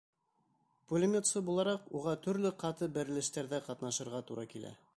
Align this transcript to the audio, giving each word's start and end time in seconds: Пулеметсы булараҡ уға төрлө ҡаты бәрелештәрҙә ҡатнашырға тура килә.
Пулеметсы 0.93 1.43
булараҡ 1.49 1.85
уға 1.99 2.13
төрлө 2.27 2.53
ҡаты 2.63 2.89
бәрелештәрҙә 2.97 3.61
ҡатнашырға 3.69 4.23
тура 4.31 4.47
килә. 4.55 4.73